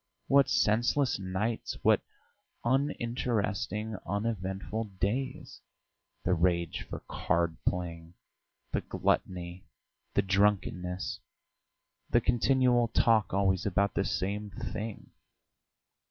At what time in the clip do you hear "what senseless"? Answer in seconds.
0.25-1.19